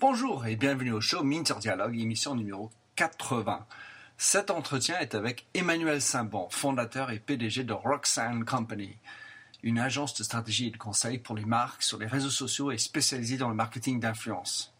[0.00, 3.66] Bonjour et bienvenue au show Minter Dialogue, émission numéro 80.
[4.16, 8.96] Cet entretien est avec Emmanuel Saint-Bon, fondateur et PDG de Roxanne Company,
[9.64, 12.78] une agence de stratégie et de conseil pour les marques sur les réseaux sociaux et
[12.78, 14.72] spécialisée dans le marketing d'influence.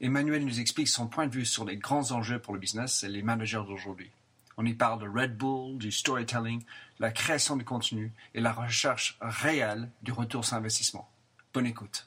[0.00, 3.08] Emmanuel nous explique son point de vue sur les grands enjeux pour le business et
[3.08, 4.12] les managers d'aujourd'hui.
[4.56, 6.62] On y parle de Red Bull, du storytelling,
[7.00, 11.10] la création de contenu et la recherche réelle du retour sur investissement.
[11.52, 12.06] Bonne écoute.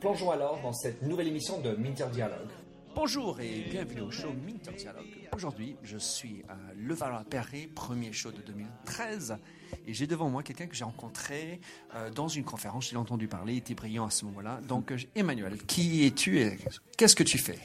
[0.00, 2.50] Plongeons alors dans cette nouvelle émission de Minter Dialogue.
[2.94, 5.06] Bonjour et bienvenue au show Minter Dialogue.
[5.34, 9.38] Aujourd'hui, je suis à Levallois-Perret, premier show de 2013,
[9.86, 11.60] et j'ai devant moi quelqu'un que j'ai rencontré
[11.94, 12.90] euh, dans une conférence.
[12.90, 14.60] J'ai entendu parler, il était brillant à ce moment-là.
[14.68, 16.58] Donc, euh, Emmanuel, qui es-tu et
[16.98, 17.58] qu'est-ce que tu fais?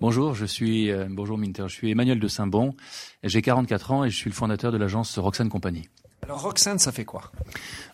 [0.00, 2.74] Bonjour, je suis euh, bonjour Minter, je suis Emmanuel de Saint-Bon,
[3.22, 5.88] j'ai 44 ans et je suis le fondateur de l'agence Roxane Company.
[6.24, 7.30] Alors Roxane, ça fait quoi?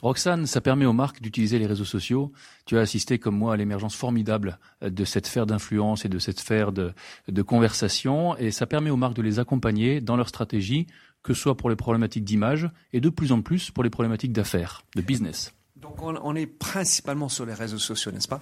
[0.02, 2.32] Roxane, ça permet aux marques d'utiliser les réseaux sociaux.
[2.64, 6.38] Tu as assisté comme moi à l'émergence formidable de cette sphère d'influence et de cette
[6.38, 6.92] sphère de,
[7.26, 10.86] de conversation et ça permet aux marques de les accompagner dans leur stratégie,
[11.24, 14.32] que ce soit pour les problématiques d'image et de plus en plus pour les problématiques
[14.32, 15.52] d'affaires, de business.
[15.80, 18.40] Donc on, on, est principalement sur les réseaux sociaux, n'est-ce pas?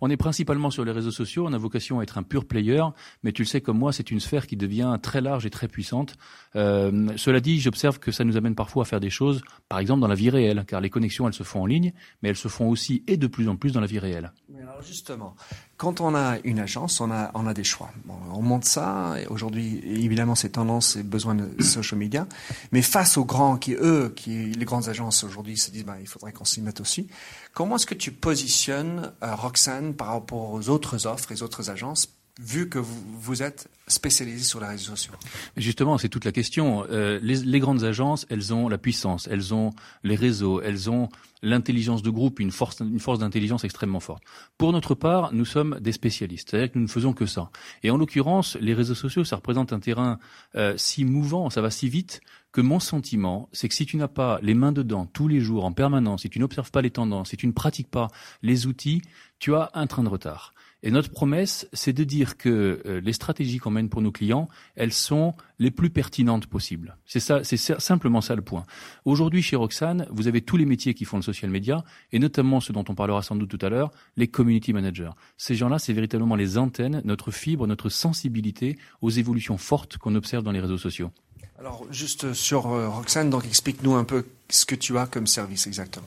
[0.00, 1.46] On est principalement sur les réseaux sociaux.
[1.46, 2.82] On a vocation à être un pur player,
[3.22, 5.68] mais tu le sais comme moi, c'est une sphère qui devient très large et très
[5.68, 6.14] puissante.
[6.54, 10.00] Euh, cela dit, j'observe que ça nous amène parfois à faire des choses, par exemple
[10.00, 11.92] dans la vie réelle, car les connexions elles se font en ligne,
[12.22, 14.32] mais elles se font aussi et de plus en plus dans la vie réelle.
[14.48, 15.34] Mais alors justement,
[15.76, 17.90] quand on a une agence, on a, on a des choix.
[18.32, 19.14] On monte ça.
[19.28, 22.26] Aujourd'hui, évidemment, c'est tendance et besoin de social media.
[22.72, 26.06] Mais face aux grands qui, eux, qui, les grandes agences aujourd'hui se disent, bah, il
[26.06, 27.08] faudrait qu'on s'y mette aussi.
[27.52, 32.06] Comment est-ce que tu positionnes euh, Roxane par rapport aux autres offres, les autres agences,
[32.38, 35.14] vu que vous, vous êtes spécialisé sur les réseaux sociaux
[35.56, 36.84] Justement, c'est toute la question.
[36.90, 39.70] Euh, les, les, grandes agences, elles ont la puissance, elles ont
[40.02, 41.08] les réseaux, elles ont
[41.42, 44.22] l'intelligence de groupe, une force, une force d'intelligence extrêmement forte.
[44.58, 47.50] Pour notre part, nous sommes des spécialistes, c'est-à-dire que nous ne faisons que ça.
[47.82, 50.18] Et en l'occurrence, les réseaux sociaux, ça représente un terrain
[50.56, 52.20] euh, si mouvant, ça va si vite
[52.52, 55.64] que mon sentiment, c'est que si tu n'as pas les mains dedans tous les jours,
[55.64, 58.08] en permanence, si tu n'observes pas les tendances, si tu ne pratiques pas
[58.42, 59.02] les outils,
[59.38, 60.54] tu as un train de retard.
[60.82, 64.48] Et notre promesse, c'est de dire que euh, les stratégies qu'on mène pour nos clients,
[64.74, 66.98] elles sont les plus pertinentes possibles.
[67.06, 68.64] C'est ça, c'est simplement ça le point.
[69.04, 71.82] Aujourd'hui, chez Roxane, vous avez tous les métiers qui font le social media,
[72.12, 75.10] et notamment ce dont on parlera sans doute tout à l'heure, les community managers.
[75.38, 80.44] Ces gens-là, c'est véritablement les antennes, notre fibre, notre sensibilité aux évolutions fortes qu'on observe
[80.44, 81.10] dans les réseaux sociaux.
[81.58, 85.66] Alors, juste sur euh, Roxane, donc explique-nous un peu ce que tu as comme service
[85.66, 86.06] exactement.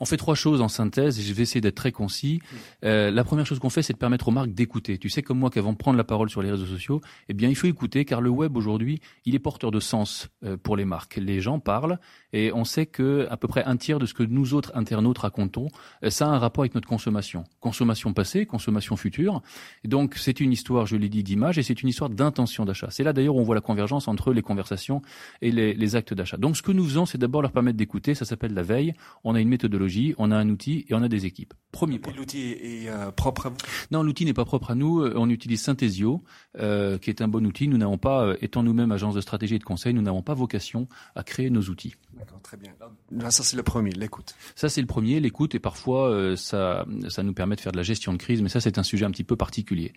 [0.00, 2.40] On fait trois choses en synthèse et je vais essayer d'être très concis.
[2.84, 4.98] Euh, la première chose qu'on fait, c'est de permettre aux marques d'écouter.
[4.98, 7.48] Tu sais comme moi qu'avant de prendre la parole sur les réseaux sociaux, eh bien
[7.48, 10.84] il faut écouter car le web aujourd'hui, il est porteur de sens euh, pour les
[10.84, 11.16] marques.
[11.16, 11.98] Les gens parlent
[12.34, 15.18] et on sait que à peu près un tiers de ce que nous autres internautes
[15.18, 15.68] racontons,
[16.02, 17.44] euh, ça a un rapport avec notre consommation.
[17.60, 19.40] Consommation passée, consommation future.
[19.84, 22.88] Et donc c'est une histoire, je l'ai dit, d'image et c'est une histoire d'intention d'achat.
[22.90, 25.00] C'est là d'ailleurs où on voit la convergence entre les conversations
[25.40, 26.36] et les, les actes d'achat.
[26.36, 28.14] Donc ce que nous faisons, c'est d'abord leur permettre d'écouter.
[28.14, 28.92] Ça s'appelle la veille.
[29.22, 31.54] On a une méthodologie on a un outil et on a des équipes.
[31.72, 32.12] Premier point.
[32.16, 33.56] L'outil est euh, propre à vous?
[33.90, 35.04] Non, l'outil n'est pas propre à nous.
[35.14, 36.22] On utilise Synthesio,
[36.58, 37.68] euh, qui est un bon outil.
[37.68, 40.34] Nous n'avons pas, euh, étant nous-mêmes agence de stratégie et de conseil, nous n'avons pas
[40.34, 41.94] vocation à créer nos outils.
[42.16, 42.72] D'accord, très bien.
[43.10, 44.34] Là, ça c'est le premier, l'écoute.
[44.54, 47.76] Ça c'est le premier, l'écoute, et parfois euh, ça, ça nous permet de faire de
[47.76, 49.92] la gestion de crise, mais ça c'est un sujet un petit peu particulier.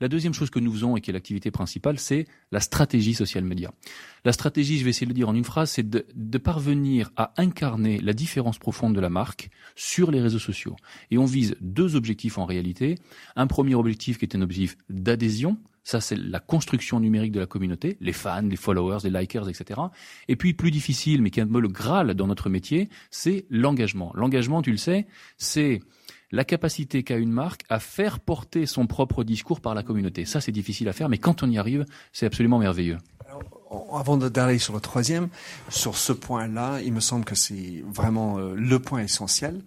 [0.00, 3.44] La deuxième chose que nous faisons et qui est l'activité principale, c'est la stratégie social
[3.44, 3.72] media.
[4.24, 7.10] La stratégie, je vais essayer de le dire en une phrase, c'est de, de parvenir
[7.16, 10.76] à incarner la différence profonde de la marque sur les réseaux sociaux.
[11.10, 12.96] Et on vise deux objectifs en réalité.
[13.34, 17.46] Un premier objectif qui est un objectif d'adhésion, ça, c'est la construction numérique de la
[17.46, 19.80] communauté, les fans, les followers, les likers, etc.
[20.28, 23.46] Et puis, plus difficile, mais qui est un peu le graal dans notre métier, c'est
[23.50, 24.12] l'engagement.
[24.14, 25.06] L'engagement, tu le sais,
[25.38, 25.80] c'est
[26.30, 30.24] la capacité qu'a une marque à faire porter son propre discours par la communauté.
[30.24, 32.98] Ça, c'est difficile à faire, mais quand on y arrive, c'est absolument merveilleux.
[33.92, 35.28] Avant d'aller sur le troisième,
[35.68, 39.62] sur ce point-là, il me semble que c'est vraiment euh, le point essentiel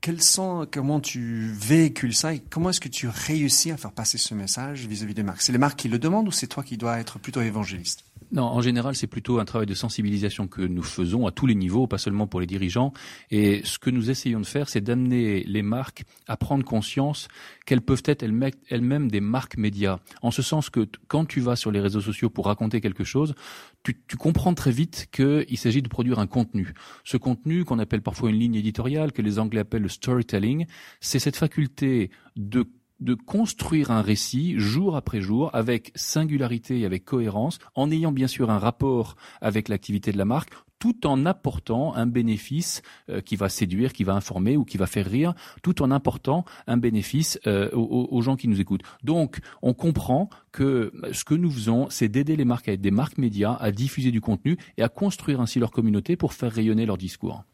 [0.00, 4.18] quels sont, comment tu véhicules ça et comment est-ce que tu réussis à faire passer
[4.18, 6.76] ce message vis-à-vis des marques C'est les marques qui le demandent ou c'est toi qui
[6.76, 8.04] dois être plutôt évangéliste?
[8.30, 11.54] Non, en général, c'est plutôt un travail de sensibilisation que nous faisons à tous les
[11.54, 12.92] niveaux, pas seulement pour les dirigeants.
[13.30, 17.28] Et ce que nous essayons de faire, c'est d'amener les marques à prendre conscience
[17.64, 19.98] qu'elles peuvent être elles-mêmes des marques médias.
[20.20, 23.34] En ce sens que quand tu vas sur les réseaux sociaux pour raconter quelque chose,
[23.82, 26.74] tu, comprends très vite qu'il s'agit de produire un contenu.
[27.04, 30.66] Ce contenu qu'on appelle parfois une ligne éditoriale, que les Anglais appellent le storytelling,
[31.00, 32.66] c'est cette faculté de
[33.00, 38.26] de construire un récit jour après jour avec singularité et avec cohérence, en ayant bien
[38.26, 43.36] sûr un rapport avec l'activité de la marque, tout en apportant un bénéfice euh, qui
[43.36, 47.38] va séduire, qui va informer ou qui va faire rire, tout en apportant un bénéfice
[47.46, 48.82] euh, aux, gens qui nous écoutent.
[49.02, 52.90] Donc, on comprend que ce que nous faisons, c'est d'aider les marques à être des
[52.90, 56.86] marques médias, à diffuser du contenu et à construire ainsi leur communauté pour faire rayonner
[56.86, 57.44] leur discours.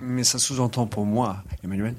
[0.00, 1.94] Mais ça sous-entend pour moi, Emmanuel,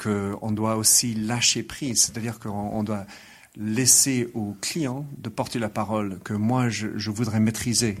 [0.00, 3.04] qu'on doit aussi lâcher prise, c'est-à-dire qu'on doit
[3.56, 7.96] laisser aux clients de porter la parole que moi je, voudrais maîtriser.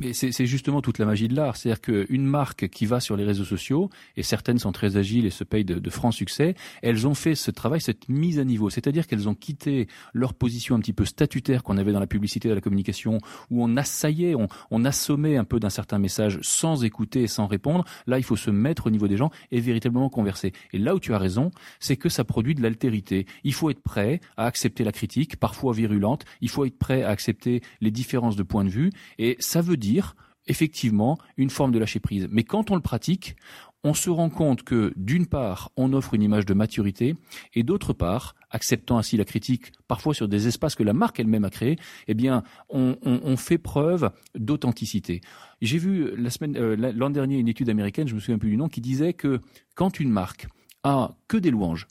[0.00, 3.24] Mais c'est justement toute la magie de l'art, c'est-à-dire qu'une marque qui va sur les
[3.24, 7.14] réseaux sociaux, et certaines sont très agiles et se payent de, francs succès, elles ont
[7.14, 10.92] fait ce travail, cette mise à niveau, c'est-à-dire qu'elles ont quitté leur position un petit
[10.92, 13.18] peu statutaire qu'on avait dans la publicité et la communication,
[13.50, 17.46] où on assaillait, on, on assommait un peu d'un certain message sans écouter et sans
[17.46, 17.84] répondre.
[18.06, 20.52] Là, il faut se mettre au niveau des gens et véritablement converser.
[20.72, 21.50] Et là où tu as raison,
[21.80, 23.26] c'est que ça produit de l'altérité.
[23.44, 26.24] Il faut être prêt à accepter la critique, parfois virulente.
[26.40, 28.90] Il faut être prêt à accepter les différences de point de vue.
[29.18, 32.26] Et ça veut dire effectivement une forme de lâcher prise.
[32.30, 33.36] Mais quand on le pratique,
[33.84, 37.16] on se rend compte que d'une part, on offre une image de maturité,
[37.54, 41.44] et d'autre part, acceptant ainsi la critique, parfois sur des espaces que la marque elle-même
[41.44, 41.76] a créés,
[42.08, 45.20] eh bien, on, fait preuve d'authenticité.
[45.60, 48.56] J'ai vu la semaine, euh, l'an dernier une étude américaine, je me souviens plus du
[48.56, 49.40] nom, qui disait que
[49.74, 50.48] quand une marque
[50.82, 51.86] a que des louanges,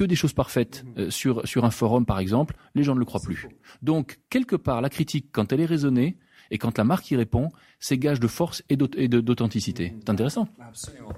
[0.00, 1.00] que des choses parfaites mmh.
[1.00, 3.46] euh, sur, sur un forum, par exemple, les gens ne le croient plus.
[3.82, 6.16] Donc, quelque part, la critique, quand elle est raisonnée,
[6.50, 9.94] et quand la marque y répond, c'est gage de force et d'authenticité.
[10.00, 10.48] C'est intéressant.
[10.60, 11.12] Absolument.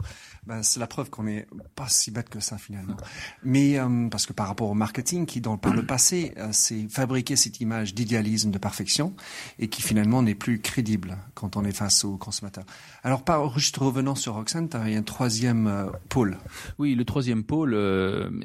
[0.44, 2.96] Ben, c'est la preuve qu'on n'est pas si bête que ça finalement.
[3.44, 6.88] Mais euh, parce que par rapport au marketing qui, dans, par le passé, euh, s'est
[6.88, 9.14] fabriqué cette image d'idéalisme, de perfection,
[9.60, 12.64] et qui finalement n'est plus crédible quand on est face aux consommateurs.
[13.04, 16.38] Alors, par, juste revenant sur Roxane, tu as un troisième euh, pôle.
[16.78, 17.74] Oui, le troisième pôle,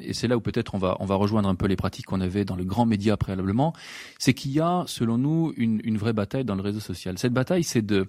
[0.00, 2.20] et c'est là où peut-être on va, on va rejoindre un peu les pratiques qu'on
[2.20, 3.72] avait dans le grand média préalablement,
[4.18, 7.18] c'est qu'il y a, selon nous, une, une vraie bataille dans le réseau social.
[7.18, 8.07] Cette bataille, c'est de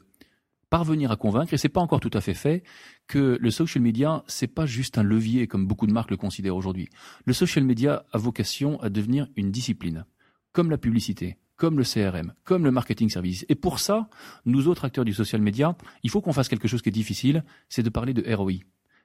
[0.69, 2.63] parvenir à convaincre, et c'est pas encore tout à fait fait,
[3.07, 6.55] que le social media, c'est pas juste un levier comme beaucoup de marques le considèrent
[6.55, 6.89] aujourd'hui.
[7.25, 10.05] Le social media a vocation à devenir une discipline,
[10.51, 13.45] comme la publicité, comme le CRM, comme le marketing service.
[13.49, 14.09] Et pour ça,
[14.45, 17.43] nous autres acteurs du social media, il faut qu'on fasse quelque chose qui est difficile,
[17.67, 18.53] c'est de parler de ROI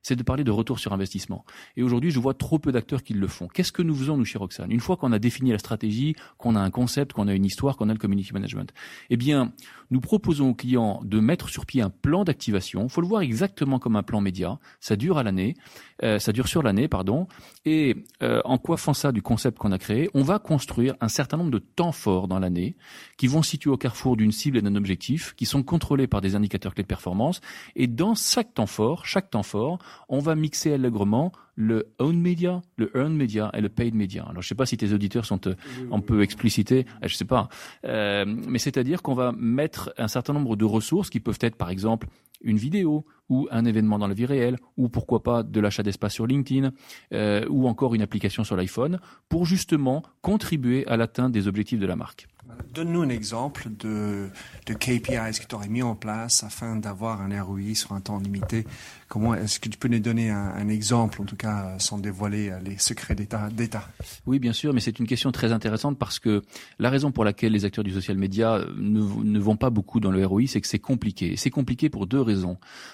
[0.05, 1.45] c'est de parler de retour sur investissement.
[1.77, 3.49] Et aujourd'hui, je vois trop peu d'acteurs qui le font.
[3.49, 4.71] Qu'est-ce que nous faisons, nous, chez Roxane?
[4.71, 7.77] Une fois qu'on a défini la stratégie, qu'on a un concept, qu'on a une histoire,
[7.77, 8.73] qu'on a le community management,
[9.09, 9.53] eh bien,
[9.91, 12.85] nous proposons aux clients de mettre sur pied un plan d'activation.
[12.85, 14.59] Il faut le voir exactement comme un plan média.
[14.79, 15.57] Ça dure à l'année,
[16.03, 17.27] euh, ça dure sur l'année, pardon.
[17.65, 21.39] Et euh, en coiffant ça du concept qu'on a créé, on va construire un certain
[21.39, 22.77] nombre de temps forts dans l'année
[23.17, 26.35] qui vont situer au carrefour d'une cible et d'un objectif, qui sont contrôlés par des
[26.35, 27.41] indicateurs clés de performance.
[27.75, 29.79] Et dans chaque temps fort, chaque temps fort,
[30.09, 34.25] on va mixer allègrement le own media, le earned media et le paid media.
[34.29, 35.55] Alors je sais pas si tes auditeurs sont euh,
[35.93, 37.49] un peu explicités, euh, je sais pas,
[37.85, 41.71] euh, mais c'est-à-dire qu'on va mettre un certain nombre de ressources qui peuvent être par
[41.71, 42.09] exemple
[42.45, 46.13] une vidéo ou un événement dans la vie réelle ou pourquoi pas de l'achat d'espace
[46.13, 46.73] sur LinkedIn
[47.49, 51.97] ou encore une application sur l'iPhone pour justement contribuer à l'atteinte des objectifs de la
[51.97, 52.29] marque.
[52.73, 54.29] Donne-nous un exemple de,
[54.67, 58.19] de KPIs que tu aurais mis en place afin d'avoir un ROI sur un temps
[58.19, 58.67] limité.
[59.09, 62.59] Comment est-ce que tu peux nous donner un, exemple, en tout cas sans dévoiler euh,
[62.65, 63.49] les secrets d'État
[64.27, 66.43] Oui, bien sûr, mais c'est une question très intéressante parce que
[66.81, 70.01] la raison pour laquelle les acteurs du social media euh, ne, ne vont pas beaucoup
[70.01, 71.37] dans le ROI, c'est que c'est compliqué.
[71.37, 72.34] C'est compliqué pour deux raisons.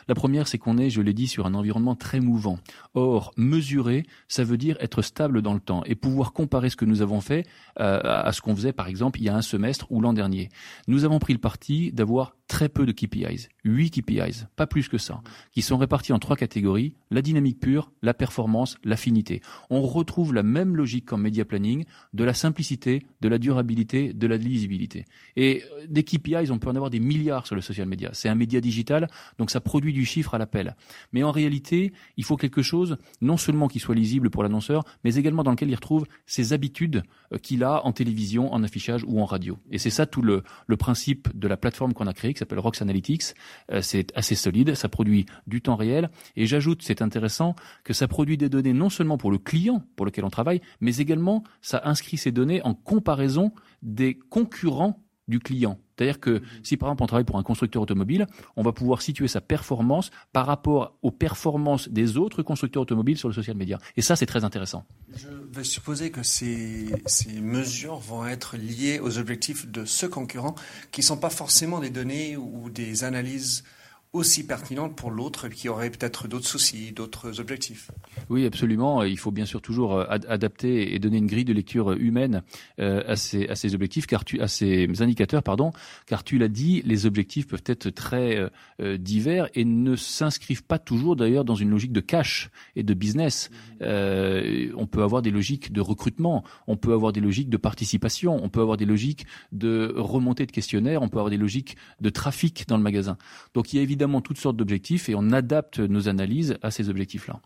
[0.08, 2.58] La première, c'est qu'on est, je l'ai dit, sur un environnement très mouvant.
[2.94, 6.84] Or, mesurer, ça veut dire être stable dans le temps et pouvoir comparer ce que
[6.84, 7.46] nous avons fait
[7.78, 10.48] euh, à ce qu'on faisait, par exemple, il y a un semestre ou l'an dernier.
[10.88, 14.98] Nous avons pris le parti d'avoir très peu de KPIs, 8 KPIs, pas plus que
[14.98, 19.40] ça, qui sont répartis en trois catégories, la dynamique pure, la performance, l'affinité.
[19.70, 24.26] On retrouve la même logique qu'en media planning, de la simplicité, de la durabilité, de
[24.26, 25.04] la lisibilité.
[25.36, 28.10] Et euh, des KPIs, on peut en avoir des milliards sur le social media.
[28.14, 29.06] C'est un média digital,
[29.38, 30.76] donc ça produit du chiffre à l'appel.
[31.12, 35.14] Mais en réalité, il faut quelque chose, non seulement qui soit lisible pour l'annonceur, mais
[35.14, 39.20] également dans lequel il retrouve ses habitudes euh, qu'il a en télévision, en affichage ou
[39.20, 39.58] en radio.
[39.70, 42.82] Et c'est ça tout le, le principe de la plateforme qu'on a créée, s'appelle Rox
[42.82, 43.34] Analytics.
[43.70, 46.10] Euh, c'est assez solide, ça produit du temps réel.
[46.36, 50.06] Et j'ajoute, c'est intéressant, que ça produit des données non seulement pour le client pour
[50.06, 55.78] lequel on travaille, mais également ça inscrit ces données en comparaison des concurrents du client.
[55.96, 56.42] C'est-à-dire que mhm.
[56.62, 60.10] si par exemple on travaille pour un constructeur automobile, on va pouvoir situer sa performance
[60.32, 63.78] par rapport aux performances des autres constructeurs automobiles sur le social media.
[63.96, 64.84] Et ça, c'est très intéressant.
[65.14, 70.54] Je vais supposer que ces, ces mesures vont être liées aux objectifs de ce concurrent
[70.90, 73.64] qui ne sont pas forcément des données ou des analyses
[74.12, 77.92] aussi pertinente pour l'autre qui aurait peut-être d'autres soucis, d'autres objectifs.
[78.28, 79.04] Oui, absolument.
[79.04, 82.42] Il faut bien sûr toujours euh, adapter et donner une grille de lecture humaine
[82.80, 85.72] euh, à ces, à ces objectifs, car tu, à ces indicateurs, pardon,
[86.06, 88.50] car tu l'as dit, les objectifs peuvent être très
[88.80, 92.94] euh, divers et ne s'inscrivent pas toujours d'ailleurs dans une logique de cash et de
[92.94, 93.50] business.
[93.80, 98.48] on peut avoir des logiques de recrutement, on peut avoir des logiques de participation, on
[98.48, 102.66] peut avoir des logiques de remontée de questionnaires, on peut avoir des logiques de trafic
[102.66, 103.16] dans le magasin.
[103.54, 106.70] Donc il y a évidemment évidemment toutes sortes d'objectifs et on adapte nos analyses à
[106.70, 107.40] ces objectifs-là.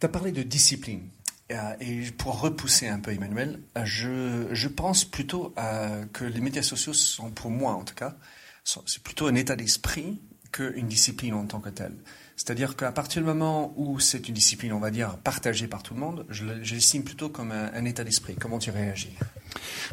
[0.00, 1.02] Tu as parlé de discipline.
[1.52, 6.40] Euh, et pour repousser un peu Emmanuel, euh, je, je pense plutôt euh, que les
[6.40, 8.16] médias sociaux sont, pour moi en tout cas,
[8.64, 11.96] c'est plutôt un état d'esprit qu'une discipline en tant que telle.
[12.36, 15.92] C'est-à-dire qu'à partir du moment où c'est une discipline, on va dire, partagée par tout
[15.92, 18.36] le monde, je l'estime plutôt comme un état d'esprit.
[18.36, 19.14] Comment tu réagis?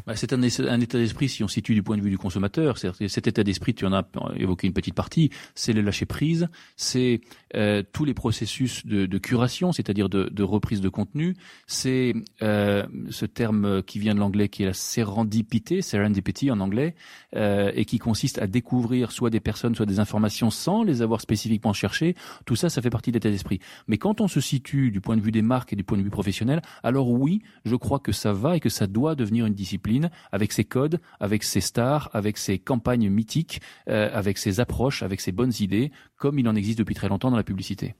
[0.06, 2.78] Bah, c'est un, état d'esprit si on situe du point de vue du consommateur.
[2.78, 7.22] Cet état d'esprit, tu en as évoqué une petite partie, c'est le lâcher prise, c'est
[7.56, 11.36] euh, tous les processus de, de curation, c'est-à-dire de, de, reprise de contenu,
[11.68, 16.96] c'est euh, ce terme qui vient de l'anglais qui est la serendipité, serendipity en anglais,
[17.36, 21.22] euh, et qui consiste à découvrir soit des personnes, soit des informations sans les avoir
[21.22, 22.16] spécifiquement cherchées.
[22.46, 23.60] Tout ça, ça fait partie de l'état d'esprit.
[23.88, 26.04] Mais quand on se situe du point de vue des marques et du point de
[26.04, 29.51] vue professionnel, alors oui, je crois que ça va et que ça doit devenir une
[29.54, 35.04] discipline avec ses codes, avec ses stars, avec ses campagnes mythiques, euh, avec ses approches,
[35.04, 37.96] avec ses bonnes idées, comme il en existe depuis très longtemps dans la publicité.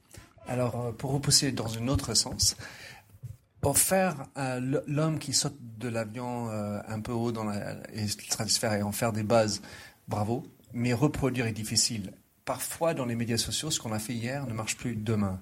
[0.46, 2.56] Alors, euh, pour repousser dans un autre sens,
[3.74, 8.92] faire euh, l'homme qui saute de l'avion un peu haut dans la stratosphère et en
[8.92, 9.62] faire des bases,
[10.08, 12.12] bravo, mais reproduire est difficile.
[12.44, 15.40] Parfois, dans les médias sociaux, ce qu'on a fait hier ne marche plus demain.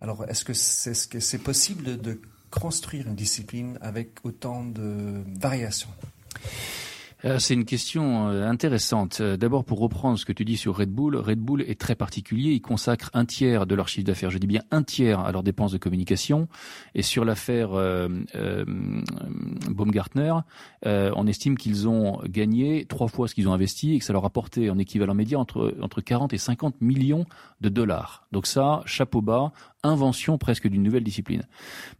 [0.00, 2.20] Alors, est-ce que c'est -ce c'est possible de
[2.60, 5.90] construire une discipline avec autant de variations
[7.38, 9.18] c'est une question euh, intéressante.
[9.22, 11.94] Euh, d'abord, pour reprendre ce que tu dis sur Red Bull, Red Bull est très
[11.94, 12.50] particulier.
[12.50, 15.42] Ils consacrent un tiers de leur chiffre d'affaires, je dis bien un tiers, à leurs
[15.42, 16.48] dépenses de communication.
[16.94, 18.08] Et sur l'affaire euh,
[19.70, 20.34] Baumgartner,
[20.84, 24.26] on estime qu'ils ont gagné trois fois ce qu'ils ont investi et que ça leur
[24.26, 27.24] a porté en équivalent média entre, entre 40 et 50 millions
[27.62, 28.26] de dollars.
[28.32, 29.52] Donc ça, chapeau bas,
[29.84, 31.42] invention presque d'une nouvelle discipline.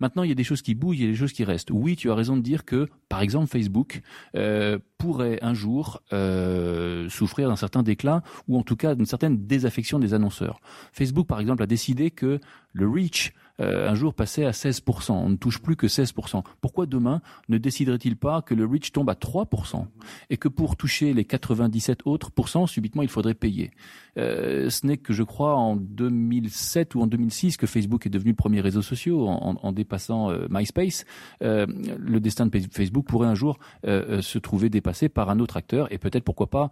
[0.01, 1.71] Maintenant, il y a des choses qui bougent, il y a des choses qui restent.
[1.71, 4.03] Oui, tu as raison de dire que, par exemple, Facebook
[4.35, 4.79] euh,
[5.15, 10.01] pourrait un jour euh, souffrir d'un certain déclin ou en tout cas d'une certaine désaffection
[10.01, 10.59] des annonceurs.
[10.93, 12.41] Facebook, par exemple, a décidé que
[12.73, 15.13] le reach euh, un jour passait à 16%.
[15.13, 16.43] On ne touche plus que 16%.
[16.61, 19.87] Pourquoi demain ne déciderait-il pas que le reach tombe à 3%
[20.31, 23.71] et que pour toucher les 97 autres pourcents, subitement, il faudrait payer?
[24.19, 28.31] Euh, Ce n'est que, je crois, en 2007 ou en 2006 que Facebook est devenu
[28.31, 31.05] le premier réseau social en, en, dépassant euh, MySpace.
[31.41, 35.99] Le destin de Facebook pourrait un jour se trouver dépassé par un autre acteur et
[35.99, 36.71] peut-être, pourquoi pas,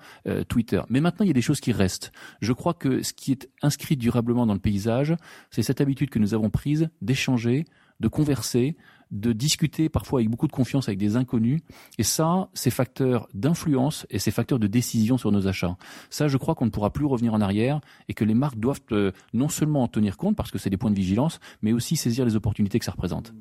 [0.49, 0.81] Twitter.
[0.89, 2.13] Mais maintenant, il y a des choses qui restent.
[2.41, 5.15] Je crois que ce qui est inscrit durablement dans le paysage,
[5.51, 7.65] c'est cette habitude que nous avons prise d'échanger,
[8.01, 8.77] de converser,
[9.13, 11.61] de discuter parfois avec beaucoup de confiance avec des inconnus.
[11.99, 15.77] Et ça, c'est facteur d'influence et c'est facteur de décision sur nos achats.
[16.11, 18.81] Ça, je crois qu'on ne pourra plus revenir en arrière et que les marques doivent
[18.91, 21.97] euh, non seulement en tenir compte parce que c'est des points de vigilance, mais aussi
[21.97, 23.35] saisir les opportunités que ça représente.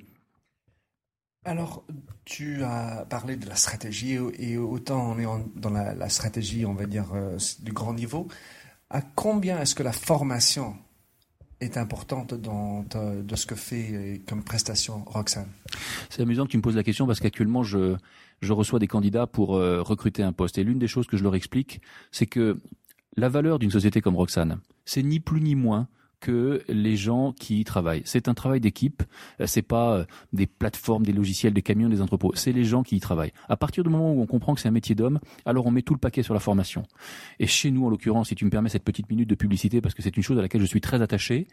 [1.44, 1.84] Alors,
[2.24, 6.86] tu as parlé de la stratégie et autant on est dans la, stratégie, on va
[6.86, 8.28] dire, euh, du grand niveau.
[8.92, 10.76] À combien est-ce que la formation
[11.62, 15.48] est importante dans de ce que fait euh, comme prestation Roxane.
[16.10, 17.96] C'est amusant que tu me poses la question parce qu'actuellement je,
[18.42, 20.58] je reçois des candidats pour euh, recruter un poste.
[20.58, 22.60] Et l'une des choses que je leur explique, c'est que
[23.16, 25.88] la valeur d'une société comme Roxane, c'est ni plus ni moins
[26.22, 28.04] que les gens qui y travaillent.
[28.06, 29.04] C'est un travail d'équipe.
[29.42, 32.32] Euh, c'est pas euh, des plateformes, des logiciels, des camions, des entrepôts.
[32.36, 33.34] C'est les gens qui y travaillent.
[33.50, 35.82] À partir du moment où on comprend que c'est un métier d'homme, alors on met
[35.82, 36.84] tout le paquet sur la formation.
[37.40, 39.96] Et chez nous, en l'occurrence, si tu me permets cette petite minute de publicité, parce
[39.96, 41.48] que c'est une chose à laquelle je suis très attaché,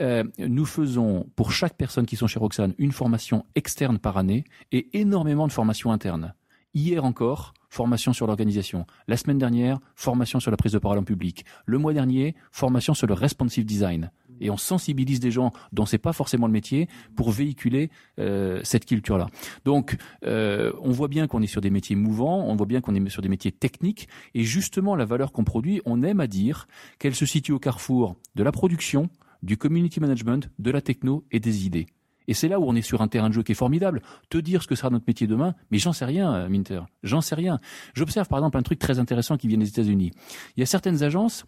[0.00, 4.44] euh, nous faisons pour chaque personne qui sont chez Roxane une formation externe par année
[4.70, 6.34] et énormément de formations internes.
[6.74, 8.84] Hier encore, formation sur l'organisation.
[9.08, 11.44] La semaine dernière, formation sur la prise de parole en public.
[11.64, 14.10] Le mois dernier, formation sur le responsive design.
[14.40, 18.86] Et on sensibilise des gens dont c'est pas forcément le métier pour véhiculer euh, cette
[18.86, 19.28] culture-là.
[19.64, 22.94] Donc, euh, on voit bien qu'on est sur des métiers mouvants, on voit bien qu'on
[22.94, 26.66] est sur des métiers techniques, et justement la valeur qu'on produit, on aime à dire
[26.98, 29.10] qu'elle se situe au carrefour de la production,
[29.42, 31.86] du community management, de la techno et des idées.
[32.28, 34.02] Et c'est là où on est sur un terrain de jeu qui est formidable.
[34.28, 36.82] Te dire ce que sera notre métier demain, mais j'en sais rien, euh, Minter.
[37.02, 37.60] J'en sais rien.
[37.94, 40.12] J'observe par exemple un truc très intéressant qui vient des États-Unis.
[40.56, 41.44] Il y a certaines agences,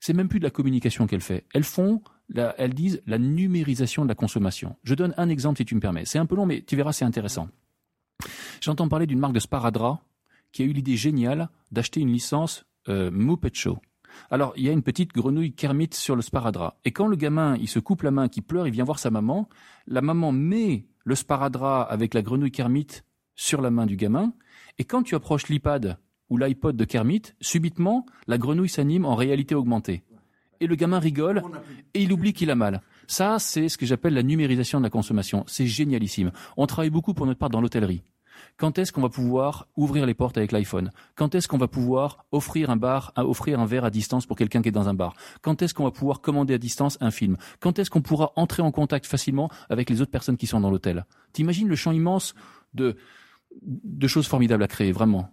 [0.00, 1.40] c'est même plus de la communication qu'elles font.
[1.54, 2.02] Elles font,
[2.34, 4.76] elles disent la numérisation de la consommation.
[4.84, 6.04] Je donne un exemple si tu me permets.
[6.04, 7.48] C'est un peu long, mais tu verras, c'est intéressant.
[8.60, 10.00] J'entends parler d'une marque de sparadrap
[10.52, 13.10] qui a eu l'idée géniale d'acheter une licence euh,
[13.52, 13.78] Show.
[14.30, 16.78] Alors, il y a une petite grenouille Kermit sur le sparadrap.
[16.84, 19.10] Et quand le gamin, il se coupe la main, qui pleure, il vient voir sa
[19.10, 19.48] maman,
[19.86, 23.02] la maman met le sparadrap avec la grenouille Kermit
[23.34, 24.32] sur la main du gamin.
[24.78, 29.54] Et quand tu approches l'iPad ou l'iPod de Kermit, subitement, la grenouille s'anime en réalité
[29.54, 30.02] augmentée.
[30.60, 31.42] Et le gamin rigole
[31.92, 32.82] et il oublie qu'il a mal.
[33.08, 35.44] Ça, c'est ce que j'appelle la numérisation de la consommation.
[35.48, 36.30] C'est génialissime.
[36.56, 38.02] On travaille beaucoup pour notre part dans l'hôtellerie.
[38.56, 40.90] Quand est-ce qu'on va pouvoir ouvrir les portes avec l'iPhone?
[41.14, 44.88] Quand est-ce qu'on va pouvoir offrir un verre à distance pour quelqu'un qui est dans
[44.88, 45.14] un bar?
[45.40, 47.36] Quand est-ce qu'on va pouvoir commander à distance un film?
[47.60, 50.70] Quand est-ce qu'on pourra entrer en contact facilement avec les autres personnes qui sont dans
[50.70, 51.06] l'hôtel?
[51.32, 52.34] T'imagines le champ immense
[52.74, 52.96] de,
[53.62, 55.30] de choses formidables à créer, vraiment.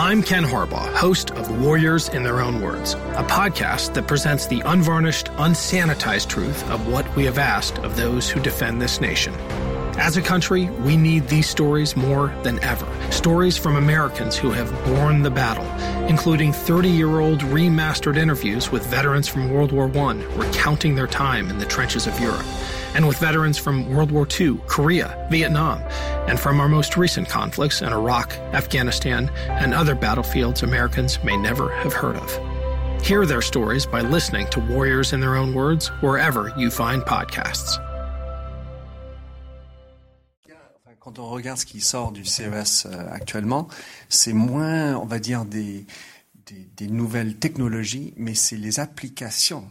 [0.00, 4.62] I'm Ken Harbaugh, host of Warriors in Their Own Words, a podcast that presents the
[4.64, 9.34] unvarnished, unsanitized truth of what we have asked of those who defend this nation.
[10.00, 12.88] As a country, we need these stories more than ever.
[13.12, 15.66] Stories from Americans who have borne the battle,
[16.08, 21.50] including 30 year old remastered interviews with veterans from World War I recounting their time
[21.50, 22.46] in the trenches of Europe,
[22.94, 25.82] and with veterans from World War II, Korea, Vietnam,
[26.26, 31.70] and from our most recent conflicts in Iraq, Afghanistan, and other battlefields Americans may never
[31.74, 33.04] have heard of.
[33.04, 37.78] Hear their stories by listening to Warriors in Their Own Words wherever you find podcasts.
[41.10, 43.66] Quand on regarde ce qui sort du CES euh, actuellement,
[44.08, 45.84] c'est moins, on va dire, des,
[46.88, 49.68] nouvelles technologies, mais c'est les applications,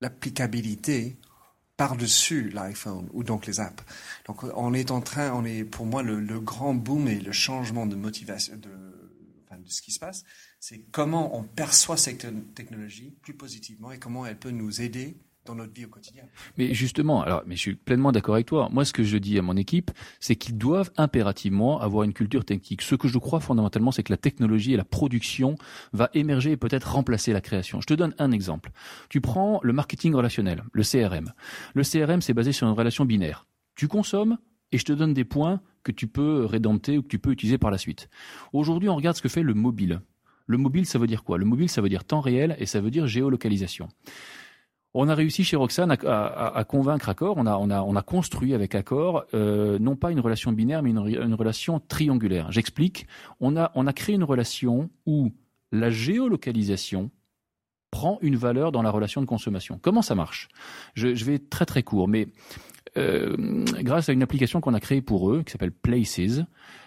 [0.00, 1.18] l'applicabilité
[1.76, 3.84] par-dessus l'iPhone ou donc les apps.
[4.26, 7.86] Donc on est en train, on est pour moi le, grand boom et le changement
[7.86, 8.70] de motivation de
[9.68, 10.24] ce qui se passe,
[10.58, 15.16] c'est comment on perçoit cette technologie plus positivement et comment elle peut nous aider
[15.46, 16.24] dans notre vie au quotidien.
[16.58, 18.68] Mais justement, alors, mais je suis pleinement d'accord avec toi.
[18.70, 22.44] Moi, ce que je dis à mon équipe, c'est qu'ils doivent impérativement avoir une culture
[22.44, 22.82] technique.
[22.82, 25.56] Ce que je crois fondamentalement, c'est que la technologie et la production
[25.92, 27.80] va émerger et peut-être remplacer la création.
[27.80, 28.70] Je te donne un exemple.
[29.08, 31.32] Tu prends le marketing relationnel, le CRM.
[31.74, 33.46] Le CRM, c'est basé sur une relation binaire.
[33.74, 34.38] Tu consommes
[34.72, 37.58] et je te donne des points que tu peux rédempter ou que tu peux utiliser
[37.58, 38.08] par la suite.
[38.52, 40.00] Aujourd'hui, on regarde ce que fait le mobile.
[40.46, 41.38] Le mobile, ça veut dire quoi?
[41.38, 43.88] Le mobile, ça veut dire temps réel et ça veut dire géolocalisation.
[44.98, 48.54] On a réussi chez Roxane à, convaincre Accor, on a, on, a, on a construit
[48.54, 52.50] avec Accor euh, non pas une relation binaire, mais une, relation triangulaire.
[52.50, 53.06] J'explique,
[53.38, 55.32] on a, on a créé une relation où
[55.70, 57.10] la géolocalisation
[57.90, 59.78] prend une valeur dans la relation de consommation.
[59.82, 60.48] Comment ça marche?
[60.94, 62.28] Je, vais très très court, mais
[62.96, 63.36] euh,
[63.80, 66.40] grâce à une application qu'on a créée pour eux, qui s'appelle Places,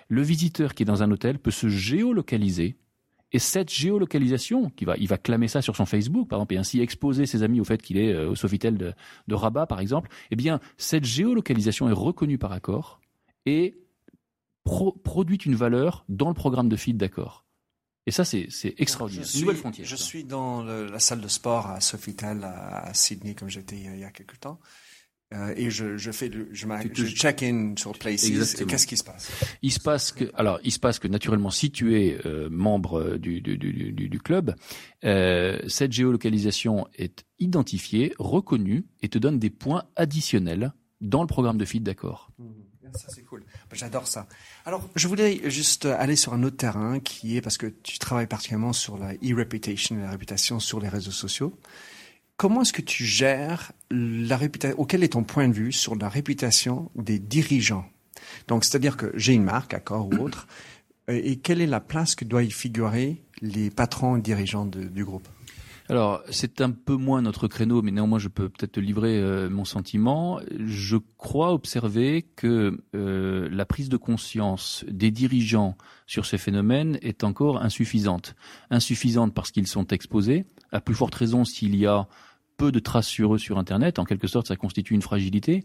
[0.07, 2.75] le visiteur qui est dans un hôtel peut se géolocaliser
[3.31, 6.57] et cette géolocalisation, qui va, il va clamer ça sur son Facebook, par exemple, et
[6.57, 8.93] ainsi exposer ses amis au fait qu'il est euh, au Sofitel de,
[9.27, 12.99] de, Rabat, par exemple, eh bien, cette géolocalisation est reconnue par accord
[13.45, 13.79] et
[15.03, 17.45] produit une valeur dans le programme de feed d'accord.
[18.05, 19.25] Et ça, c'est extraordinaire.
[19.25, 19.85] Je, nouvelle frontière.
[19.85, 24.03] Je suis dans la salle de sport à Sofitel, à Sydney, comme j'étais il y
[24.03, 24.59] a quelques temps.
[25.31, 28.31] Euh, et je, je fais je, je check in sur Places.
[28.67, 29.29] Qu'est-ce qui se passe?
[29.61, 33.17] Il se passe que alors il se passe que naturellement si tu es euh, membre
[33.17, 34.55] du, du, du, du club,
[35.03, 41.59] euh, cette géolocalisation est identifiée, reconnue et te donne des points additionnels dans le programme
[41.59, 42.31] de feed d'accord.
[42.39, 42.45] Mmh.
[42.95, 43.43] Ça c'est cool.
[43.71, 44.27] J'adore ça.
[44.65, 48.25] Alors je voulais juste aller sur un autre terrain qui est parce que tu travailles
[48.25, 51.55] particulièrement sur la e-reputation, la réputation sur les réseaux sociaux
[52.39, 56.09] comment est-ce que tu gères la réputation, quel est ton point de vue sur la
[56.09, 57.85] réputation des dirigeants?
[58.47, 60.47] Donc, c'est-à-dire que j'ai une marque, accord ou autre,
[61.07, 65.27] et quelle est la place que doivent y figurer les patrons et dirigeants du groupe?
[65.89, 69.49] Alors, c'est un peu moins notre créneau, mais néanmoins, je peux peut-être te livrer euh,
[69.49, 70.39] mon sentiment.
[70.55, 75.75] Je crois observer que euh, la prise de conscience des dirigeants
[76.05, 78.35] sur ces phénomènes est encore insuffisante.
[78.69, 82.07] Insuffisante parce qu'ils sont exposés, à plus forte raison s'il y a
[82.59, 83.97] peu de traces sur eux sur Internet.
[83.97, 85.63] En quelque sorte, ça constitue une fragilité,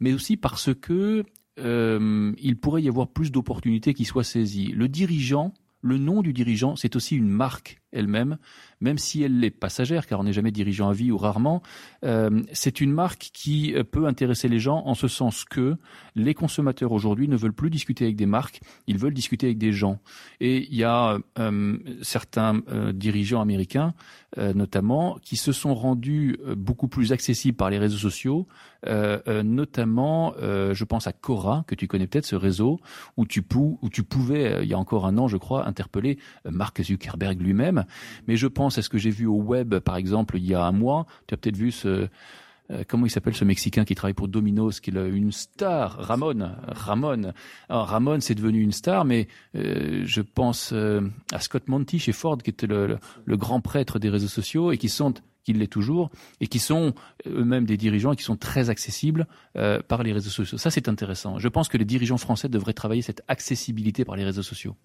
[0.00, 1.24] mais aussi parce que
[1.58, 4.72] euh, il pourrait y avoir plus d'opportunités qui soient saisies.
[4.72, 8.38] Le dirigeant, le nom du dirigeant, c'est aussi une marque elle-même,
[8.82, 11.62] même si elle est passagère, car on n'est jamais dirigeant à vie ou rarement,
[12.04, 15.76] euh, c'est une marque qui euh, peut intéresser les gens en ce sens que
[16.16, 19.72] les consommateurs aujourd'hui ne veulent plus discuter avec des marques, ils veulent discuter avec des
[19.72, 20.00] gens.
[20.40, 22.60] Et il y a euh, certains
[22.92, 23.94] dirigeants américains,
[24.36, 28.46] notamment, qui se sont rendus beaucoup plus accessibles par les réseaux sociaux,
[28.86, 32.80] notamment, je pense à Cora, que tu connais peut-être, ce réseau,
[33.16, 36.18] où tu, pou où tu pouvais, il y a encore un an, je crois, interpeller
[36.48, 37.81] Mark Zuckerberg lui-même.
[38.26, 40.64] Mais je pense à ce que j'ai vu au web, par exemple, il y a
[40.64, 41.06] un mois.
[41.26, 42.08] Tu as peut-être vu ce,
[42.72, 46.50] euh, comment il s'appelle ce Mexicain qui travaille pour Domino's, qui est une star, Ramon.
[46.68, 47.32] Ramon.
[47.68, 51.00] Alors, Ramon, c'est devenu une star, mais euh, je pense euh,
[51.32, 54.88] à Scott Monty chez Ford, qui était le, grand prêtre des réseaux sociaux et qui
[54.88, 55.14] sont
[55.44, 56.94] qui l'est toujours, et qui sont
[57.26, 59.26] eux-mêmes des dirigeants et qui sont très accessibles
[59.88, 60.58] par les réseaux sociaux.
[60.58, 61.38] Ça, c'est intéressant.
[61.38, 64.76] Je pense que les dirigeants français devraient travailler cette accessibilité par les réseaux sociaux.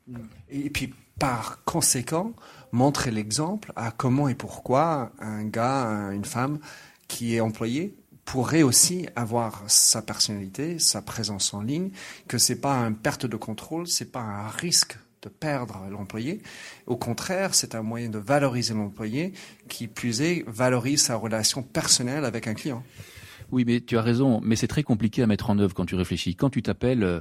[0.50, 2.34] Et puis, par conséquent,
[2.72, 6.60] montrer l'exemple à comment et pourquoi un gars, une femme
[7.08, 11.92] qui est employé pourrait aussi avoir sa personnalité, sa présence en ligne,
[12.28, 16.42] que c'est pas une perte de contrôle, c'est pas un risque perdre l'employé.
[16.86, 19.34] Au contraire, c'est un moyen de valoriser l'employé
[19.70, 22.84] qui, plus est, valorise sa relation personnelle avec un client.
[23.52, 25.96] Oui, mais tu as raison, mais c'est très compliqué à mettre en œuvre quand tu
[25.96, 26.36] réfléchis.
[26.36, 27.20] Quand tu t'appelles euh,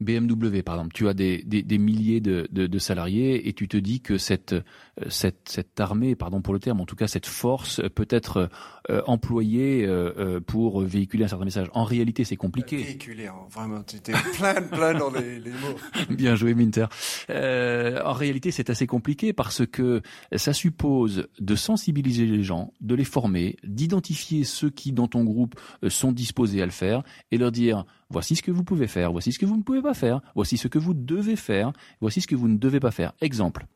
[0.00, 3.68] BMW, par exemple, tu as des, des, des milliers de, de, de, salariés et tu
[3.68, 4.62] te dis que cette, euh,
[5.08, 8.48] cette, cette armée, pardon pour le terme, en tout cas cette force peut être
[8.90, 11.68] euh, employée euh, pour véhiculer un certain message.
[11.74, 12.78] En réalité, c'est compliqué.
[12.78, 15.76] Véhiculer, hein, vraiment, tu étais plein, plein dans les, les mots.
[16.10, 16.86] Bien joué, Minter.
[17.28, 20.00] Euh, en réalité, c'est assez compliqué parce que
[20.34, 25.60] ça suppose de sensibiliser les gens, de les former, d'identifier ceux qui, dans ton groupe,
[25.88, 29.32] sont disposés à le faire et leur dire Voici ce que vous pouvez faire, voici
[29.32, 32.26] ce que vous ne pouvez pas faire, voici ce que vous devez faire, voici ce
[32.26, 33.12] que vous ne devez pas faire.
[33.20, 33.66] Exemple.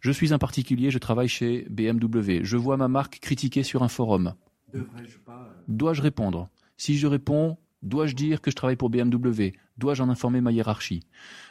[0.00, 3.88] Je suis un particulier, je travaille chez BMW, je vois ma marque critiquée sur un
[3.88, 4.34] forum.
[5.68, 6.48] Dois-je répondre?
[6.76, 11.00] Si je réponds, dois-je dire que je travaille pour BMW Dois-je en informer ma hiérarchie?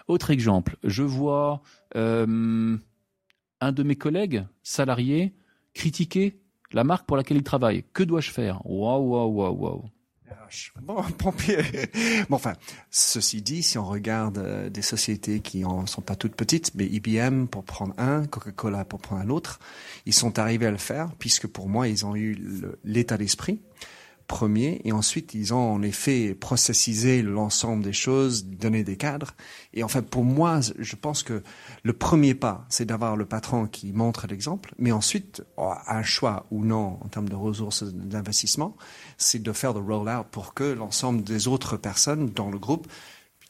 [0.07, 1.63] Autre exemple, je vois
[1.95, 2.77] euh,
[3.61, 5.33] un de mes collègues salariés
[5.73, 6.39] critiquer
[6.71, 7.85] la marque pour laquelle il travaille.
[7.93, 8.61] Que dois-je faire?
[8.65, 9.85] Waouh, waouh, waouh, waouh.
[10.81, 11.57] Bon, pompier.
[12.29, 12.53] bon, enfin,
[12.89, 16.85] ceci dit, si on regarde euh, des sociétés qui en sont pas toutes petites, mais
[16.85, 19.59] IBM pour prendre un, Coca-Cola pour prendre un autre,
[20.05, 22.37] ils sont arrivés à le faire puisque pour moi, ils ont eu
[22.83, 23.61] l'état d'esprit
[24.29, 29.33] premier, et ensuite ils ont en effet processisé l'ensemble des choses, donné des cadres.
[29.73, 31.43] Et en fait, pour moi, je pense que
[31.83, 36.63] le premier pas, c'est d'avoir le patron qui montre l'exemple, mais ensuite, un choix ou
[36.63, 38.77] non en termes de ressources d'investissement,
[39.17, 42.87] c'est de faire le roll-out pour que l'ensemble des autres personnes dans le groupe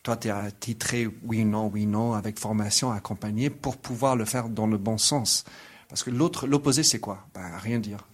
[0.02, 4.48] toi, tu es titré oui, non, oui, non, avec formation accompagnée pour pouvoir le faire
[4.48, 5.44] dans le bon sens.
[5.90, 7.28] Parce que l'autre, l'opposé, c'est quoi?
[7.34, 8.08] Ben, Rien dire.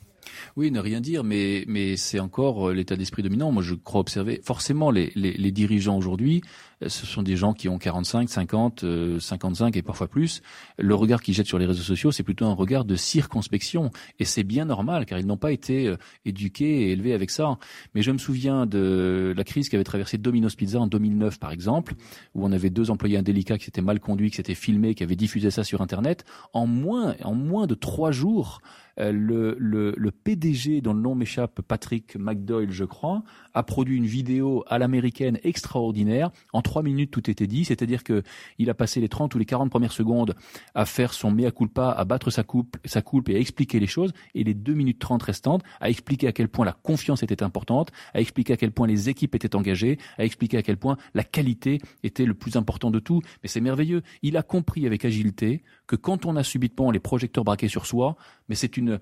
[0.57, 3.51] Oui, ne rien dire, mais, mais c'est encore euh, l'état d'esprit dominant.
[3.51, 6.41] Moi, je crois observer forcément les, les, les dirigeants aujourd'hui,
[6.87, 8.85] ce sont des gens qui ont 45, 50,
[9.19, 10.41] 55 et parfois plus.
[10.77, 13.91] Le regard qu'ils jettent sur les réseaux sociaux, c'est plutôt un regard de circonspection.
[14.19, 17.57] Et c'est bien normal, car ils n'ont pas été euh, éduqués et élevés avec ça.
[17.93, 21.51] Mais je me souviens de la crise qui avait traversé Domino's Pizza en 2009, par
[21.51, 21.95] exemple,
[22.33, 25.15] où on avait deux employés indélicats qui s'étaient mal conduits, qui s'étaient filmés, qui avaient
[25.15, 26.25] diffusé ça sur Internet.
[26.53, 28.61] En moins, en moins de trois jours,
[28.99, 33.97] euh, le, le, le, PDG, dont le nom m'échappe, Patrick McDoyle, je crois, a produit
[33.97, 36.31] une vidéo à l'américaine extraordinaire.
[36.53, 37.65] En trois minutes, tout était dit.
[37.65, 38.23] C'est-à-dire que
[38.57, 40.35] il a passé les 30 ou les 40 premières secondes
[40.73, 43.87] à faire son mea culpa, à battre sa coupe, sa coupe et à expliquer les
[43.87, 44.13] choses.
[44.33, 47.91] Et les deux minutes 30 restantes, à expliquer à quel point la confiance était importante,
[48.13, 51.23] à expliquer à quel point les équipes étaient engagées, à expliquer à quel point la
[51.23, 53.21] qualité était le plus important de tout.
[53.43, 54.03] Mais c'est merveilleux.
[54.21, 58.15] Il a compris avec agilité que quand on a subitement les projecteurs braqués sur soi,
[58.49, 58.99] mais c'est une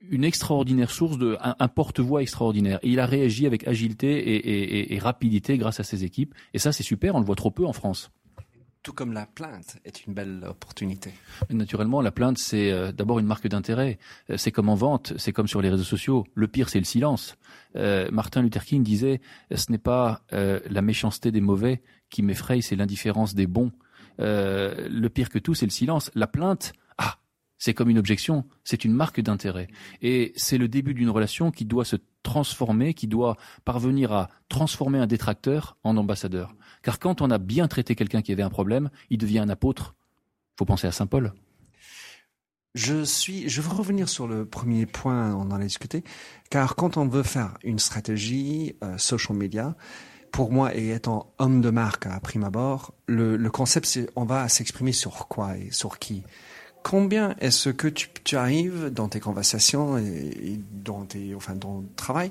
[0.00, 2.78] une extraordinaire source de un, porte-voix extraordinaire.
[2.82, 6.34] Et il a réagi avec agilité et, et, rapidité grâce à ses équipes.
[6.54, 7.14] Et ça, c'est super.
[7.14, 8.10] On le voit trop peu en France.
[8.82, 11.12] Tout comme la plainte est une belle opportunité.
[11.50, 13.98] Naturellement, la plainte, c'est euh, d'abord une marque d'intérêt.
[14.30, 16.24] Euh, c'est comme en vente, c'est comme sur les réseaux sociaux.
[16.34, 17.36] Le pire, c'est le silence.
[17.74, 19.20] Euh, Martin Luther King disait,
[19.54, 23.72] ce n'est pas la méchanceté des mauvais qui m'effraie, c'est l'indifférence des bons.
[24.18, 26.10] le pire que tout, c'est le silence.
[26.14, 26.72] La plainte,
[27.58, 29.68] c'est comme une objection, c'est une marque d'intérêt.
[30.00, 34.98] Et c'est le début d'une relation qui doit se transformer, qui doit parvenir à transformer
[34.98, 36.54] un détracteur en ambassadeur.
[36.82, 39.94] Car quand on a bien traité quelqu'un qui avait un problème, il devient un apôtre.
[40.56, 41.32] Faut penser à Saint Paul.
[42.74, 46.04] Je suis, je veux revenir sur le premier point, on en a discuté,
[46.50, 49.74] car quand on veut faire une stratégie euh, social media,
[50.30, 54.24] pour moi, et étant homme de marque à prime abord, le, le concept, c'est on
[54.24, 56.22] va s'exprimer sur quoi et sur qui?
[56.82, 61.88] Combien est-ce que tu, tu, arrives dans tes conversations et, dans, tes, enfin, dans ton
[61.96, 62.30] travail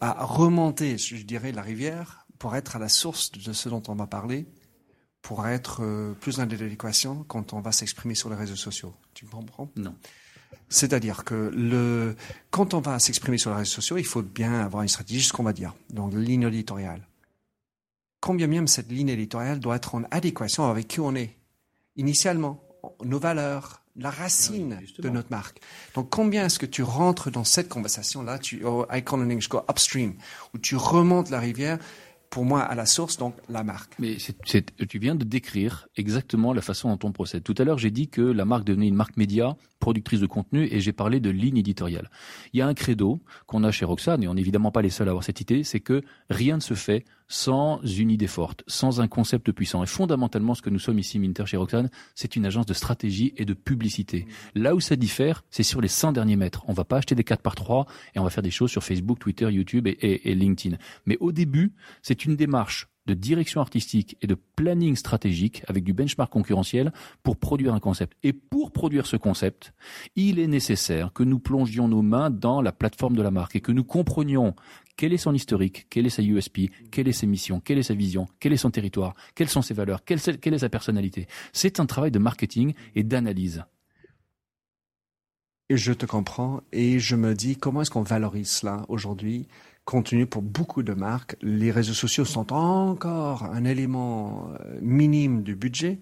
[0.00, 3.94] à remonter, je dirais, la rivière pour être à la source de ce dont on
[3.94, 4.46] va parler,
[5.22, 8.94] pour être euh, plus en adéquation quand on va s'exprimer sur les réseaux sociaux?
[9.14, 9.70] Tu me comprends?
[9.76, 9.94] Non.
[10.68, 12.16] C'est-à-dire que le,
[12.50, 15.32] quand on va s'exprimer sur les réseaux sociaux, il faut bien avoir une stratégie, ce
[15.32, 15.74] qu'on va dire.
[15.90, 17.06] Donc, ligne éditoriale.
[18.20, 21.36] Combien même cette ligne éditoriale doit être en adéquation avec qui on est,
[21.96, 22.62] initialement,
[23.04, 25.60] nos valeurs, la racine oui, de notre marque.
[25.94, 29.48] Donc, combien est-ce que tu rentres dans cette conversation-là, tu, oh, I call in English,
[29.48, 30.14] go upstream,
[30.54, 31.78] où tu remontes la rivière,
[32.28, 33.94] pour moi, à la source, donc la marque?
[33.98, 34.16] Mais
[34.88, 37.42] tu viens de décrire exactement la façon dont on procède.
[37.42, 40.68] Tout à l'heure, j'ai dit que la marque devenait une marque média, productrice de contenu,
[40.70, 42.10] et j'ai parlé de ligne éditoriale.
[42.52, 44.90] Il y a un credo qu'on a chez Roxane, et on n'est évidemment pas les
[44.90, 48.62] seuls à avoir cette idée, c'est que rien ne se fait sans une idée forte,
[48.66, 49.82] sans un concept puissant.
[49.82, 53.32] Et fondamentalement, ce que nous sommes ici, Minter, chez Roxane, c'est une agence de stratégie
[53.36, 54.26] et de publicité.
[54.54, 56.64] Là où ça diffère, c'est sur les 100 derniers mètres.
[56.68, 58.84] On va pas acheter des 4 par 3 et on va faire des choses sur
[58.84, 60.76] Facebook, Twitter, YouTube et, et, et LinkedIn.
[61.06, 65.92] Mais au début, c'est une démarche de direction artistique et de planning stratégique avec du
[65.92, 68.16] benchmark concurrentiel pour produire un concept.
[68.22, 69.72] Et pour produire ce concept,
[70.16, 73.60] il est nécessaire que nous plongions nos mains dans la plateforme de la marque et
[73.60, 74.54] que nous comprenions
[74.96, 77.94] quel est son historique, quelle est sa USP, quelle est ses missions, quelle est sa
[77.94, 81.26] vision, quel est son territoire, quelles sont ses valeurs, quelle, est sa personnalité?
[81.52, 83.64] C'est un travail de marketing et d'analyse.
[85.68, 89.48] Je te comprends et je me dis comment est-ce qu'on valorise cela aujourd'hui
[90.02, 94.50] tenu pour beaucoup de marques, les réseaux sociaux sont encore un élément
[94.82, 96.00] minime du budget.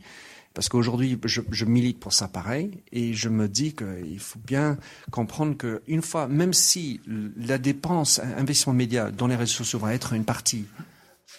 [0.54, 4.78] Parce qu'aujourd'hui, je, milite pour ça pareil, et je me dis qu'il faut bien
[5.10, 7.00] comprendre qu'une fois, même si
[7.36, 10.64] la dépense, investissement média dans les réseaux sociaux va être une partie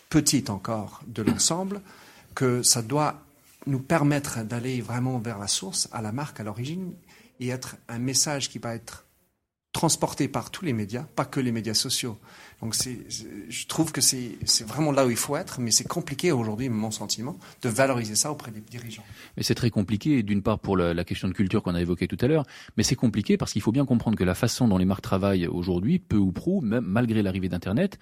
[0.09, 1.81] petite encore de l'ensemble,
[2.35, 3.23] que ça doit
[3.67, 6.91] nous permettre d'aller vraiment vers la source, à la marque, à l'origine,
[7.39, 9.04] et être un message qui va être
[9.75, 12.17] transporté par tous les médias, pas que les médias sociaux.
[12.61, 16.69] Donc je trouve que c'est, vraiment là où il faut être, mais c'est compliqué aujourd'hui,
[16.69, 19.03] mon sentiment, de valoriser ça auprès des dirigeants.
[19.35, 22.17] Mais c'est très compliqué, d'une part pour la, question de culture qu'on a évoquée tout
[22.21, 22.45] à l'heure,
[22.77, 25.45] mais c'est compliqué parce qu'il faut bien comprendre que la façon dont les marques travaillent
[25.45, 27.99] aujourd'hui, peu ou prou, même malgré l'arrivée d'Internet,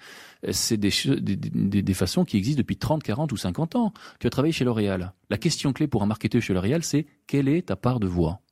[0.52, 3.92] c'est des, des, des, façons qui existent depuis 30, 40 ou 50 ans.
[4.20, 5.12] Tu as travaillé chez L'Oréal.
[5.28, 8.43] La question clé pour un marketeur chez L'Oréal, c'est quelle est ta part de voix?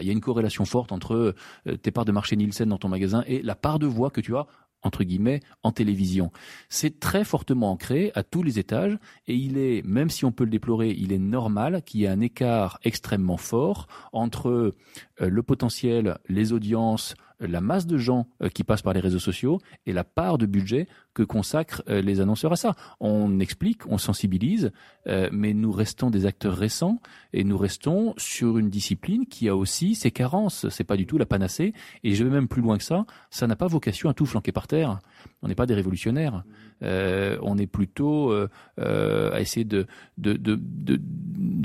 [0.00, 1.34] Il y a une corrélation forte entre
[1.66, 4.20] euh, tes parts de marché Nielsen dans ton magasin et la part de voix que
[4.20, 4.46] tu as
[4.82, 6.30] entre guillemets, en télévision.
[6.68, 10.44] C'est très fortement ancré à tous les étages et il est, même si on peut
[10.44, 14.74] le déplorer, il est normal qu'il y ait un écart extrêmement fort entre euh,
[15.18, 19.60] le potentiel, les audiences, la masse de gens euh, qui passent par les réseaux sociaux
[19.86, 22.76] et la part de budget que consacrent euh, les annonceurs à ça.
[23.00, 24.72] On explique, on sensibilise,
[25.06, 27.00] euh, mais nous restons des acteurs récents
[27.32, 30.68] et nous restons sur une discipline qui a aussi ses carences.
[30.68, 31.72] C'est pas du tout la panacée
[32.04, 33.06] et je vais même plus loin que ça.
[33.30, 34.98] Ça n'a pas vocation à tout flanquer par terre.
[35.42, 36.44] On n'est pas des révolutionnaires.
[36.82, 38.32] Euh, on est plutôt
[38.78, 39.86] à essayer de,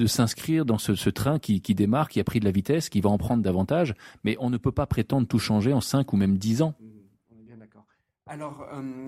[0.08, 3.01] s'inscrire dans ce, ce train qui, qui, démarre, qui a pris de la vitesse, qui
[3.01, 6.17] va en prendre davantage, mais on ne peut pas prétendre tout changer en 5 ou
[6.17, 6.73] même 10 ans.
[7.31, 7.86] On est bien d'accord.
[8.28, 9.08] Alors, euh,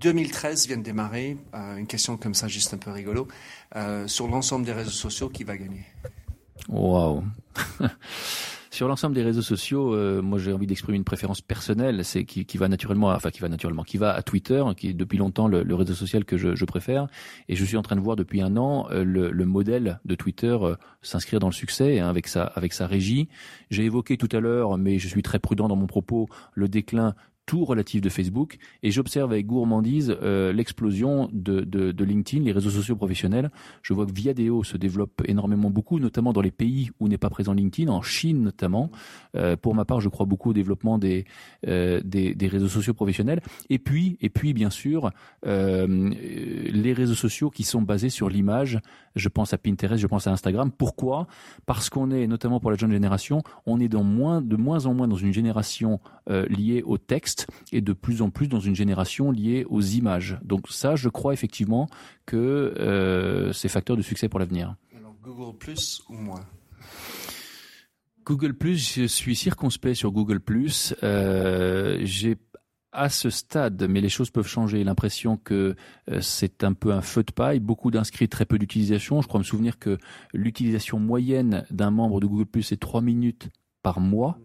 [0.00, 3.26] 2013 vient de démarrer, euh, une question comme ça, juste un peu rigolo,
[3.74, 5.84] euh, sur l'ensemble des réseaux sociaux, qui va gagner?
[6.68, 7.24] Waouh.
[8.72, 12.56] Sur l'ensemble des réseaux sociaux, euh, moi j'ai envie d'exprimer une préférence personnelle, c'est qui,
[12.56, 15.74] va naturellement, enfin qui va naturellement, qui va à Twitter, qui est depuis longtemps le,
[15.74, 17.06] réseau social que je, préfère,
[17.50, 20.14] et je suis en train de voir depuis un an euh, le, le, modèle de
[20.14, 23.28] Twitter euh, s'inscrire dans le succès hein, avec sa avec sa régie.
[23.70, 27.14] J'ai évoqué tout à l'heure, mais je suis très prudent dans mon propos, le déclin
[27.46, 32.70] tout relatif de Facebook et j'observe avec gourmandise euh, l'explosion de, de, LinkedIn, les réseaux
[32.70, 33.50] sociaux professionnels.
[33.82, 37.30] Je vois que Viadeo se développe énormément beaucoup, notamment dans les pays où n'est pas
[37.30, 38.90] présent LinkedIn, en Chine notamment.
[39.36, 41.24] Euh, pour ma part, je crois beaucoup au développement des,
[41.66, 43.40] euh, des, des, réseaux sociaux professionnels.
[43.70, 45.10] Et puis, et puis bien sûr,
[45.44, 48.78] les réseaux sociaux qui sont basés sur l'image.
[49.14, 50.70] Je pense à Pinterest, je pense à Instagram.
[50.70, 51.26] Pourquoi?
[51.66, 54.94] Parce qu'on est, notamment pour la jeune génération, on est dans moins, de moins en
[54.94, 57.31] moins dans une génération liée au texte
[57.72, 60.38] et de plus en plus dans une génération liée aux images.
[60.42, 61.88] Donc ça, je crois effectivement
[62.26, 64.76] que euh, c'est facteur de succès pour l'avenir.
[64.96, 66.44] Alors Google Plus ou moins?
[68.24, 70.94] Google Plus, je suis circonspect sur Google Plus.
[71.02, 72.36] Euh, J'ai
[72.92, 75.74] à ce stade, mais les choses peuvent changer, l'impression que
[76.10, 79.22] euh, c'est un peu un feu de paille, beaucoup d'inscrits, très peu d'utilisation.
[79.22, 79.98] Je crois me souvenir que
[80.34, 83.48] l'utilisation moyenne d'un membre de Google Plus est 3 minutes
[83.82, 84.38] par mois.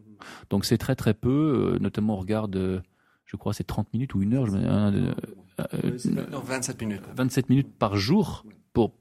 [0.49, 2.83] Donc c'est très très peu, euh, notamment on regarde,
[3.25, 4.45] je crois c'est 30 minutes ou une heure.
[4.45, 4.57] Je,
[5.59, 5.97] euh, euh,
[6.31, 7.03] non, 27 minutes.
[7.15, 8.93] 27 minutes par jour pour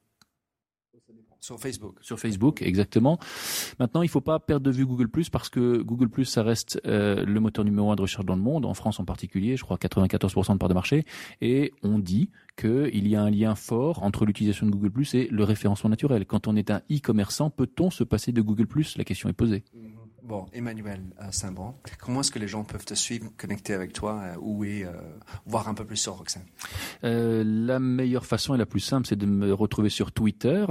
[1.40, 1.98] Sur Facebook.
[2.00, 3.18] Sur Facebook, exactement.
[3.78, 6.42] Maintenant, il ne faut pas perdre de vue Google Plus parce que Google Plus, ça
[6.42, 9.56] reste euh, le moteur numéro un de recherche dans le monde, en France en particulier,
[9.56, 11.04] je crois 94% de part de marché.
[11.40, 15.28] Et on dit qu'il y a un lien fort entre l'utilisation de Google Plus et
[15.30, 16.24] le référencement naturel.
[16.24, 18.96] Quand on est un e-commerçant, peut-on se passer de Google Plus?
[18.96, 19.62] La question est posée.
[20.26, 24.20] Bon, Emmanuel euh, Saint-Bon, comment est-ce que les gens peuvent te suivre, connecter avec toi,
[24.24, 24.90] euh, ou et, euh,
[25.46, 26.42] voir un peu plus sur Roxane?
[27.04, 30.66] Euh, La meilleure façon et la plus simple, c'est de me retrouver sur Twitter,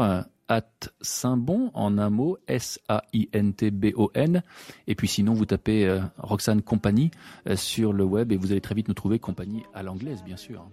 [0.49, 4.43] at Saint-Bon, en un mot, S-A-I-N-T-B-O-N.
[4.87, 7.11] Et puis sinon, vous tapez Roxane Compagnie
[7.55, 10.69] sur le web et vous allez très vite nous trouver Compagnie à l'anglaise, bien sûr.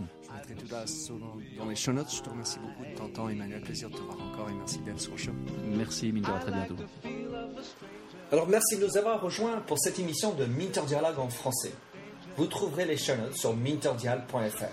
[0.00, 0.66] Je mettrai tout
[1.58, 2.12] dans les show notes.
[2.12, 3.62] Je te remercie beaucoup de ton temps, Emmanuel.
[3.62, 5.32] Plaisir de te voir encore et merci d'être sur le show.
[5.76, 6.76] Merci, Minder, à très bientôt.
[8.32, 11.72] Alors merci de nous avoir rejoints pour cette émission de Minter Dialogue en français.
[12.36, 14.64] Vous trouverez les show notes sur minterdial.fr.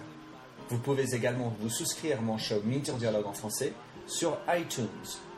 [0.70, 3.74] Vous pouvez également vous souscrire à mon show Minter Dialogue en français
[4.08, 4.88] sur iTunes,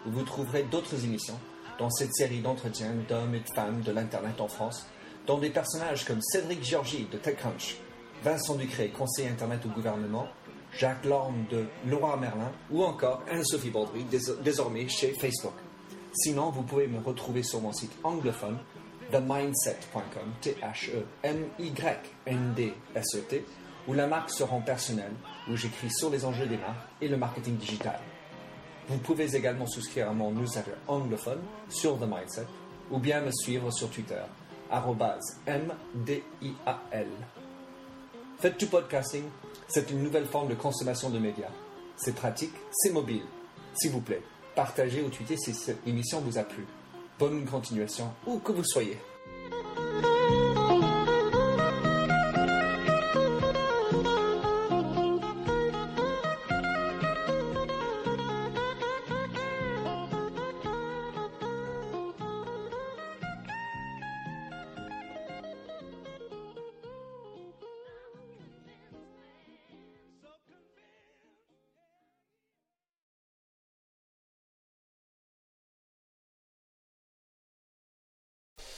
[0.08, 1.38] où vous trouverez d'autres émissions
[1.78, 4.88] dans cette série d'entretiens d'hommes et de femmes de l'Internet en France,
[5.28, 7.76] dont des personnages comme Cédric Georgie de TechCrunch,
[8.24, 10.28] Vincent Ducré, conseiller Internet au gouvernement,
[10.72, 15.54] Jacques Lorme de Leroy Merlin ou encore Anne-Sophie Baudry, dés- désormais chez Facebook.
[16.16, 18.58] Sinon, vous pouvez me retrouver sur mon site anglophone
[19.12, 21.06] themindset.com, T-H-E-M-Y-N-D-S-E-T,
[23.88, 25.12] où la marque se rend personnelle,
[25.50, 28.00] où j'écris sur les enjeux des marques et le marketing digital.
[28.88, 32.48] Vous pouvez également souscrire à mon newsletter anglophone sur The Mindset
[32.92, 34.22] ou bien me suivre sur Twitter,
[35.48, 37.08] MDIAL.
[38.40, 39.24] Faites du podcasting,
[39.68, 41.52] c'est une nouvelle forme de consommation de médias.
[41.98, 43.26] C'est pratique, c'est mobile.
[43.76, 44.22] S'il vous plaît,
[44.56, 46.66] partagez ou tweetez si cette émission vous a plu.
[47.20, 48.98] Bonne continuation, où que vous soyez.